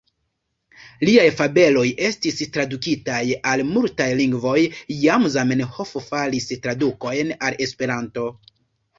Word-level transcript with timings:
Liaj 1.07 1.25
fabeloj 1.39 1.81
estis 2.07 2.39
tradukitaj 2.55 3.19
al 3.51 3.61
multaj 3.71 4.07
lingvoj; 4.21 4.53
jam 5.01 5.27
Zamenhof 5.35 5.93
faris 6.07 6.49
tradukojn 6.63 7.35
al 7.49 7.59
Esperanto. 7.67 8.25